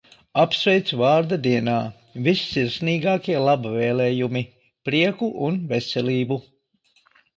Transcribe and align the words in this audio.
Apsveicu 0.43 0.97
vārda 1.01 1.37
dienā. 1.47 1.75
Vissirsnīgākie 2.27 3.35
laba 3.49 3.75
vēlējumi. 3.75 4.43
Prieku 4.89 5.31
un 5.51 5.61
veselību! 5.75 6.41